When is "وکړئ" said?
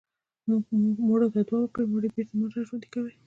1.61-1.85